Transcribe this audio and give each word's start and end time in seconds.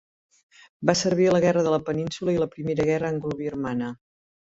Va 0.89 0.95
servir 1.01 1.27
a 1.27 1.33
la 1.35 1.41
Guerra 1.43 1.63
de 1.67 1.73
la 1.73 1.79
Península 1.89 2.33
i 2.33 2.39
a 2.39 2.41
la 2.45 2.47
primera 2.55 2.87
guerra 2.91 3.11
anglo-birmana. 3.13 3.91